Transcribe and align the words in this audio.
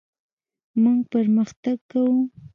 موږ 0.81 0.99
پرمختګ 1.13 1.77
کوو. 1.91 2.17